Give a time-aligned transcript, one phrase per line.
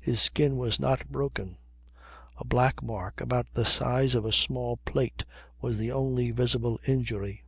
[0.00, 1.56] His skin was not broken;
[2.36, 5.22] a black mark, about the size of a small plate,
[5.60, 7.44] was the only visible injury.